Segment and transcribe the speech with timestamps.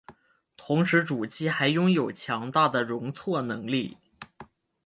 [0.57, 3.99] 同时主机还拥有强大的容错能力。